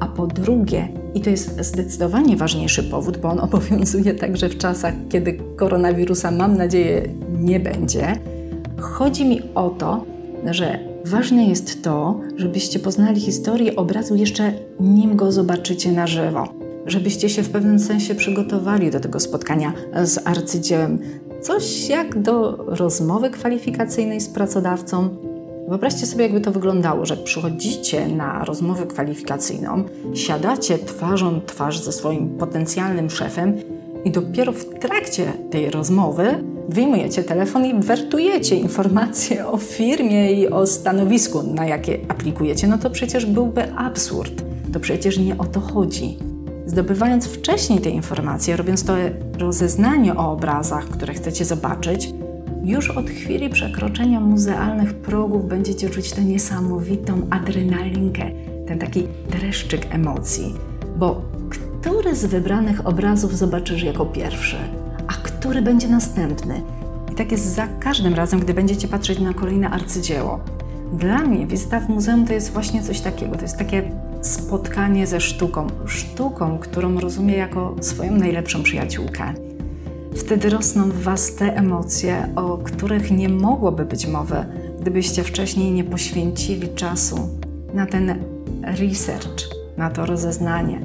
A 0.00 0.06
po 0.06 0.26
drugie, 0.26 0.88
i 1.16 1.20
to 1.20 1.30
jest 1.30 1.64
zdecydowanie 1.64 2.36
ważniejszy 2.36 2.82
powód, 2.82 3.16
bo 3.16 3.28
on 3.28 3.40
obowiązuje 3.40 4.14
także 4.14 4.48
w 4.48 4.58
czasach, 4.58 4.94
kiedy 5.08 5.38
koronawirusa, 5.56 6.30
mam 6.30 6.56
nadzieję, 6.56 7.08
nie 7.40 7.60
będzie, 7.60 8.12
chodzi 8.80 9.24
mi 9.24 9.40
o 9.54 9.70
to, 9.70 10.04
że 10.50 10.78
ważne 11.04 11.44
jest 11.44 11.82
to, 11.82 12.20
żebyście 12.36 12.78
poznali 12.78 13.20
historię 13.20 13.76
obrazu 13.76 14.14
jeszcze 14.14 14.52
nim 14.80 15.16
go 15.16 15.32
zobaczycie 15.32 15.92
na 15.92 16.06
żywo, 16.06 16.48
żebyście 16.86 17.28
się 17.28 17.42
w 17.42 17.50
pewnym 17.50 17.78
sensie 17.78 18.14
przygotowali 18.14 18.90
do 18.90 19.00
tego 19.00 19.20
spotkania 19.20 19.72
z 20.04 20.26
arcydziełem. 20.26 20.98
Coś 21.42 21.88
jak 21.88 22.22
do 22.22 22.56
rozmowy 22.56 23.30
kwalifikacyjnej 23.30 24.20
z 24.20 24.28
pracodawcą. 24.28 25.08
Wyobraźcie 25.68 26.06
sobie, 26.06 26.22
jakby 26.22 26.40
to 26.40 26.52
wyglądało, 26.52 27.06
że 27.06 27.16
przychodzicie 27.16 28.08
na 28.08 28.44
rozmowę 28.44 28.86
kwalifikacyjną, 28.86 29.84
siadacie 30.14 30.78
twarzą 30.78 31.40
twarz 31.46 31.78
ze 31.78 31.92
swoim 31.92 32.28
potencjalnym 32.28 33.10
szefem 33.10 33.56
i 34.04 34.10
dopiero 34.10 34.52
w 34.52 34.64
trakcie 34.64 35.32
tej 35.50 35.70
rozmowy 35.70 36.44
wyjmujecie 36.68 37.22
telefon 37.24 37.66
i 37.66 37.74
wertujecie 37.80 38.56
informacje 38.56 39.46
o 39.46 39.56
firmie 39.56 40.32
i 40.32 40.48
o 40.48 40.66
stanowisku, 40.66 41.42
na 41.42 41.66
jakie 41.66 41.98
aplikujecie, 42.08 42.66
no 42.66 42.78
to 42.78 42.90
przecież 42.90 43.26
byłby 43.26 43.72
absurd. 43.72 44.44
To 44.72 44.80
przecież 44.80 45.18
nie 45.18 45.38
o 45.38 45.44
to 45.44 45.60
chodzi. 45.60 46.18
Zdobywając 46.66 47.26
wcześniej 47.26 47.80
te 47.80 47.90
informacje, 47.90 48.56
robiąc 48.56 48.84
to 48.84 48.94
rozeznanie 49.38 50.14
o 50.14 50.32
obrazach, 50.32 50.88
które 50.88 51.14
chcecie 51.14 51.44
zobaczyć, 51.44 52.10
już 52.66 52.90
od 52.90 53.10
chwili 53.10 53.50
przekroczenia 53.50 54.20
muzealnych 54.20 54.94
progów 54.94 55.48
będziecie 55.48 55.90
czuć 55.90 56.12
tę 56.12 56.24
niesamowitą 56.24 57.26
adrenalinkę, 57.30 58.30
ten 58.66 58.78
taki 58.78 59.06
dreszczyk 59.30 59.94
emocji, 59.94 60.54
bo 60.96 61.22
który 61.50 62.14
z 62.14 62.24
wybranych 62.24 62.86
obrazów 62.86 63.36
zobaczysz 63.36 63.82
jako 63.82 64.06
pierwszy, 64.06 64.56
a 65.06 65.12
który 65.12 65.62
będzie 65.62 65.88
następny. 65.88 66.62
I 67.12 67.14
tak 67.14 67.32
jest 67.32 67.54
za 67.54 67.66
każdym 67.66 68.14
razem, 68.14 68.40
gdy 68.40 68.54
będziecie 68.54 68.88
patrzeć 68.88 69.18
na 69.18 69.34
kolejne 69.34 69.70
arcydzieło. 69.70 70.40
Dla 70.92 71.18
mnie 71.18 71.46
wizyta 71.46 71.80
w 71.80 71.88
muzeum 71.88 72.26
to 72.26 72.32
jest 72.32 72.52
właśnie 72.52 72.82
coś 72.82 73.00
takiego. 73.00 73.36
To 73.36 73.42
jest 73.42 73.56
takie 73.56 73.90
spotkanie 74.22 75.06
ze 75.06 75.20
sztuką. 75.20 75.66
Sztuką, 75.86 76.58
którą 76.58 77.00
rozumiem 77.00 77.38
jako 77.38 77.76
swoją 77.80 78.12
najlepszą 78.12 78.62
przyjaciółkę. 78.62 79.45
Wtedy 80.16 80.50
rosną 80.50 80.90
w 80.90 81.02
Was 81.02 81.34
te 81.34 81.56
emocje, 81.56 82.28
o 82.36 82.58
których 82.58 83.10
nie 83.10 83.28
mogłoby 83.28 83.84
być 83.84 84.06
mowy, 84.06 84.36
gdybyście 84.80 85.24
wcześniej 85.24 85.72
nie 85.72 85.84
poświęcili 85.84 86.68
czasu 86.68 87.28
na 87.74 87.86
ten 87.86 88.24
research, 88.62 89.48
na 89.76 89.90
to 89.90 90.06
rozeznanie, 90.06 90.80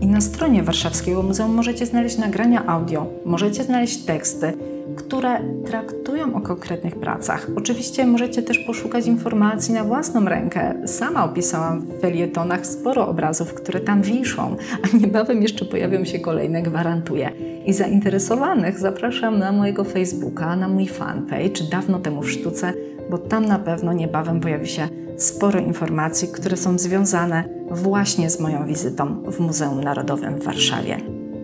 i 0.00 0.06
na 0.06 0.20
stronie 0.20 0.62
Warszawskiego 0.62 1.22
Muzeum 1.22 1.54
możecie 1.54 1.86
znaleźć 1.86 2.18
nagrania 2.18 2.66
audio, 2.66 3.06
możecie 3.24 3.64
znaleźć 3.64 4.04
teksty, 4.04 4.52
które 4.96 5.40
traktują 5.66 6.34
o 6.34 6.40
konkretnych 6.40 6.96
pracach. 6.96 7.46
Oczywiście 7.56 8.06
możecie 8.06 8.42
też 8.42 8.58
poszukać 8.58 9.06
informacji 9.06 9.74
na 9.74 9.84
własną 9.84 10.24
rękę. 10.24 10.74
Sama 10.86 11.24
opisałam 11.24 11.80
w 11.80 12.00
felietonach 12.00 12.66
sporo 12.66 13.08
obrazów, 13.08 13.54
które 13.54 13.80
tam 13.80 14.02
wiszą, 14.02 14.56
a 14.82 14.96
niebawem 14.96 15.42
jeszcze 15.42 15.64
pojawią 15.64 16.04
się 16.04 16.18
kolejne, 16.18 16.62
gwarantuję. 16.62 17.32
I 17.66 17.72
zainteresowanych 17.72 18.78
zapraszam 18.78 19.38
na 19.38 19.52
mojego 19.52 19.84
Facebooka, 19.84 20.56
na 20.56 20.68
mój 20.68 20.86
fanpage 20.86 21.64
Dawno 21.70 21.98
temu 21.98 22.22
w 22.22 22.30
sztuce, 22.30 22.72
bo 23.10 23.18
tam 23.18 23.44
na 23.44 23.58
pewno 23.58 23.92
niebawem 23.92 24.40
pojawi 24.40 24.66
się 24.66 24.88
sporo 25.16 25.60
informacji, 25.60 26.28
które 26.28 26.56
są 26.56 26.78
związane 26.78 27.44
właśnie 27.70 28.30
z 28.30 28.40
moją 28.40 28.66
wizytą 28.66 29.22
w 29.26 29.40
Muzeum 29.40 29.84
Narodowym 29.84 30.38
w 30.38 30.44
Warszawie. 30.44 30.96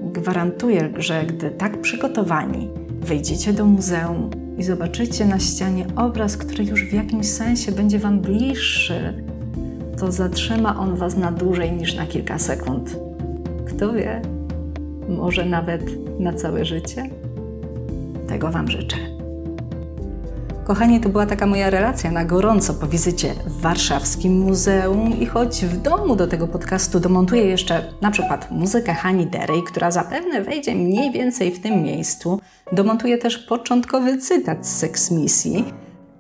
Gwarantuję, 0.03 0.93
że 0.97 1.25
gdy 1.25 1.51
tak 1.51 1.81
przygotowani 1.81 2.69
wejdziecie 3.01 3.53
do 3.53 3.65
muzeum 3.65 4.31
i 4.59 4.63
zobaczycie 4.63 5.27
na 5.27 5.39
ścianie 5.39 5.87
obraz, 5.97 6.37
który 6.37 6.65
już 6.65 6.85
w 6.85 6.93
jakimś 6.93 7.27
sensie 7.27 7.73
będzie 7.73 7.99
Wam 7.99 8.21
bliższy, 8.21 9.25
to 9.99 10.13
zatrzyma 10.13 10.77
on 10.81 10.97
Was 10.97 11.17
na 11.17 11.33
dłużej 11.33 11.73
niż 11.73 11.95
na 11.95 12.07
kilka 12.07 12.39
sekund. 12.39 12.97
Kto 13.67 13.93
wie, 13.93 14.23
może 15.09 15.45
nawet 15.45 15.83
na 16.21 16.33
całe 16.33 16.65
życie? 16.65 17.11
Tego 18.29 18.51
Wam 18.51 18.71
życzę. 18.71 19.18
Kochani, 20.69 21.01
to 21.01 21.09
była 21.09 21.27
taka 21.27 21.47
moja 21.47 21.71
relacja 21.71 22.11
na 22.11 22.25
gorąco 22.25 22.75
po 22.75 22.87
wizycie 22.87 23.35
w 23.47 23.61
Warszawskim 23.61 24.39
Muzeum 24.39 25.21
i 25.21 25.27
choć 25.27 25.65
w 25.65 25.77
domu 25.77 26.17
do 26.17 26.27
tego 26.27 26.49
podcastu 26.49 27.01
domontuję 27.01 27.45
jeszcze 27.45 27.93
na 28.01 28.11
przykład 28.11 28.51
muzykę 28.51 28.95
Hani 28.95 29.27
Derej, 29.27 29.63
która 29.63 29.91
zapewne 29.91 30.43
wejdzie 30.43 30.75
mniej 30.75 31.13
więcej 31.13 31.51
w 31.51 31.63
tym 31.63 31.83
miejscu, 31.83 32.41
domontuję 32.73 33.19
też 33.19 33.39
początkowy 33.39 34.19
cytat 34.19 34.67
z 34.67 34.77
Sex 34.77 35.11
Misji, 35.11 35.65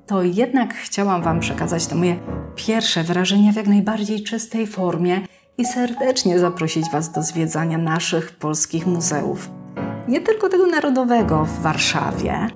to 0.06 0.22
jednak 0.22 0.74
chciałam 0.74 1.22
Wam 1.22 1.40
przekazać 1.40 1.86
te 1.86 1.94
moje 1.94 2.16
pierwsze 2.56 3.04
wrażenia 3.04 3.52
w 3.52 3.56
jak 3.56 3.66
najbardziej 3.66 4.22
czystej 4.22 4.66
formie 4.66 5.20
i 5.58 5.64
serdecznie 5.64 6.38
zaprosić 6.38 6.90
Was 6.92 7.12
do 7.12 7.22
zwiedzania 7.22 7.78
naszych 7.78 8.32
polskich 8.32 8.86
muzeów. 8.86 9.50
Nie 10.08 10.20
tylko 10.20 10.48
tego 10.48 10.66
narodowego 10.66 11.44
w 11.44 11.62
Warszawie, 11.62 12.48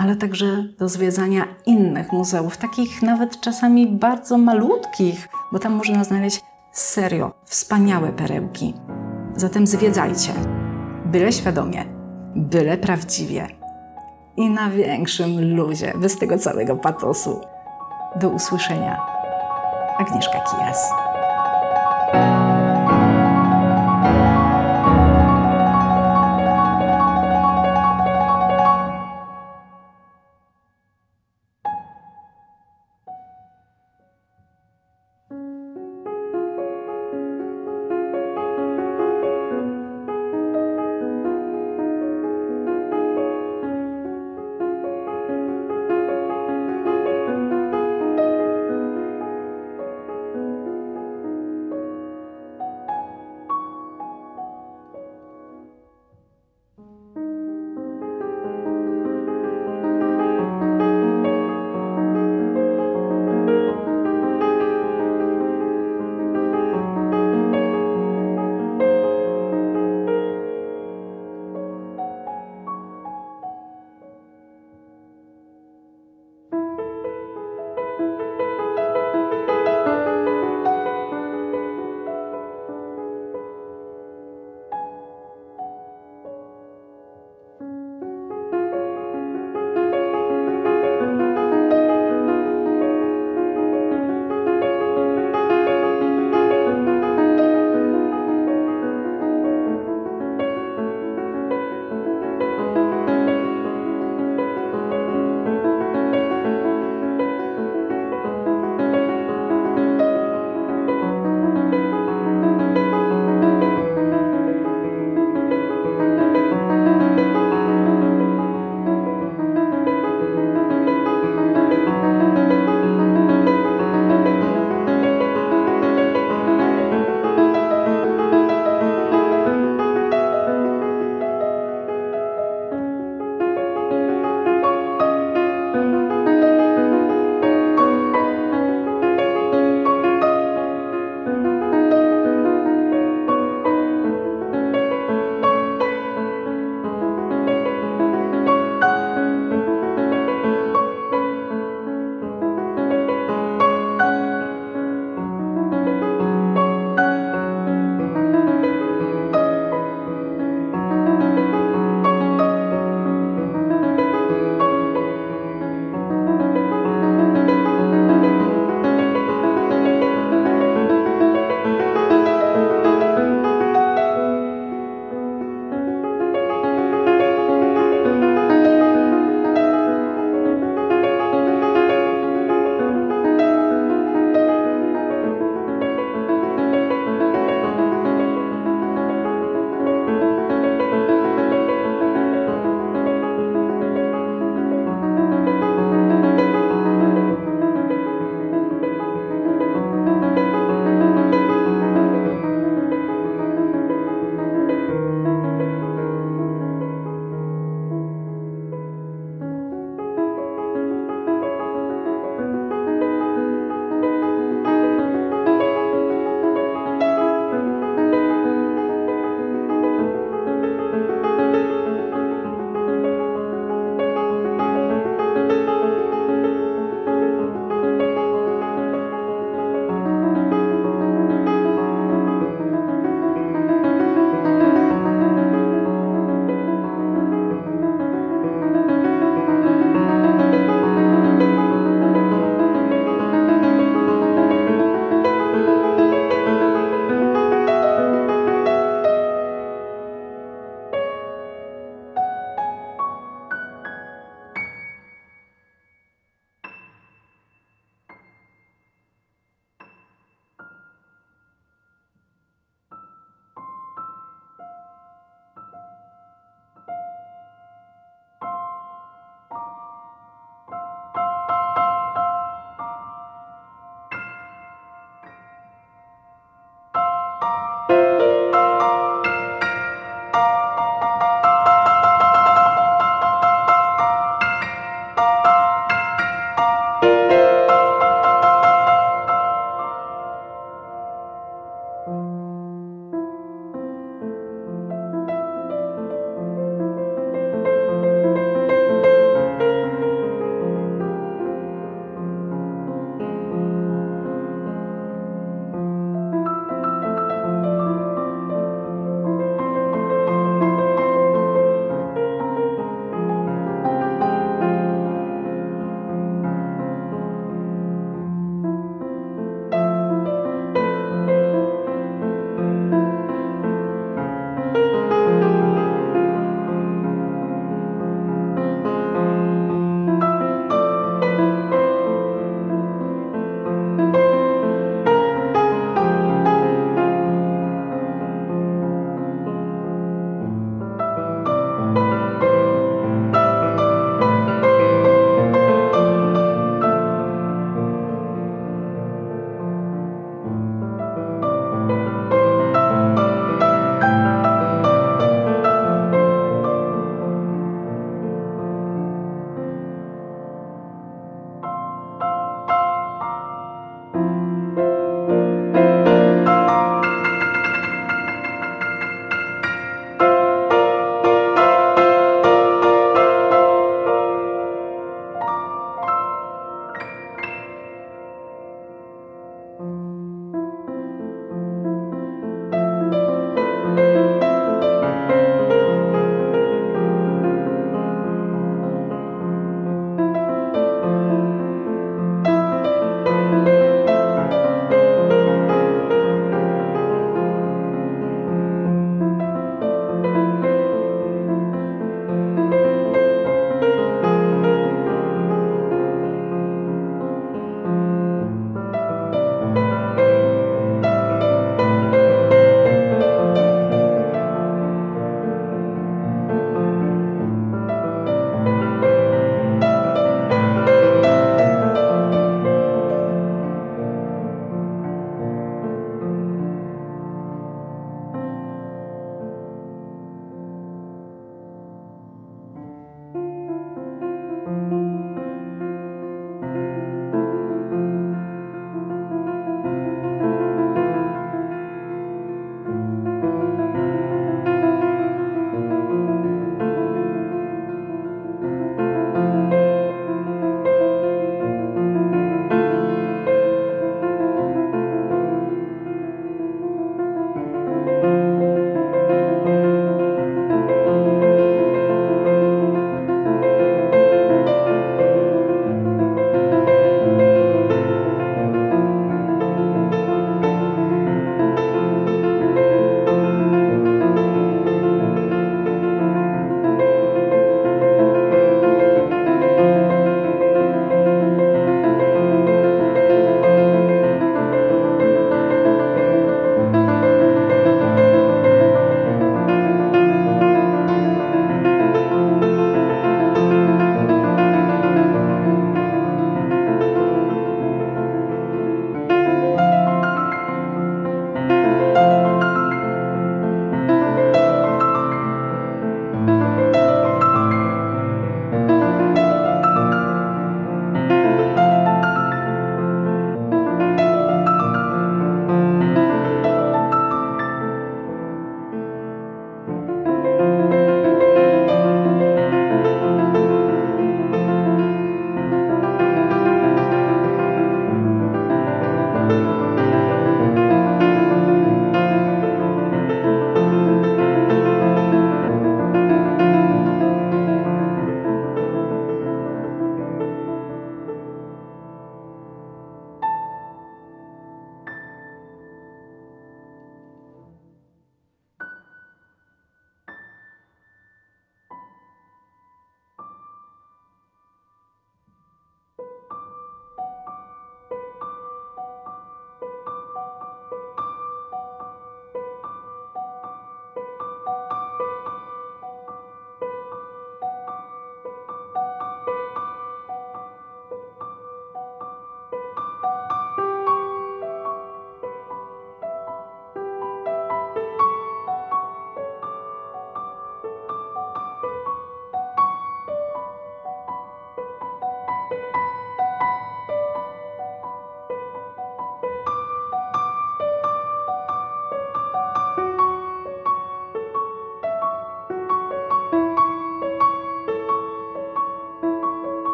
ale 0.00 0.16
także 0.16 0.64
do 0.78 0.88
zwiedzania 0.88 1.44
innych 1.66 2.12
muzeów, 2.12 2.56
takich 2.56 3.02
nawet 3.02 3.40
czasami 3.40 3.86
bardzo 3.86 4.38
malutkich, 4.38 5.28
bo 5.52 5.58
tam 5.58 5.72
można 5.72 6.04
znaleźć 6.04 6.40
serio 6.72 7.32
wspaniałe 7.44 8.12
perełki. 8.12 8.74
Zatem 9.36 9.66
zwiedzajcie, 9.66 10.32
byle 11.06 11.32
świadomie, 11.32 11.84
byle 12.36 12.78
prawdziwie 12.78 13.46
i 14.36 14.50
na 14.50 14.70
większym 14.70 15.56
luzie, 15.56 15.92
bez 15.96 16.18
tego 16.18 16.38
całego 16.38 16.76
patosu. 16.76 17.40
Do 18.16 18.28
usłyszenia. 18.28 19.00
Agnieszka 19.98 20.40
Kijas. 20.40 21.09